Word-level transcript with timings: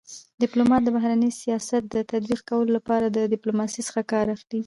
ډيپلومات 0.43 0.81
دبهرني 0.83 1.31
سیاست 1.41 1.83
د 1.89 1.95
تطبيق 2.11 2.39
کولو 2.49 2.71
لپاره 2.77 3.05
د 3.09 3.17
ډيپلوماسی 3.33 3.81
څخه 3.87 4.01
کار 4.11 4.25
اخلي. 4.35 4.59